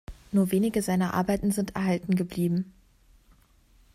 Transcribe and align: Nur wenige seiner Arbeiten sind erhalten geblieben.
Nur 0.31 0.51
wenige 0.51 0.81
seiner 0.81 1.13
Arbeiten 1.13 1.51
sind 1.51 1.75
erhalten 1.75 2.15
geblieben. 2.15 2.73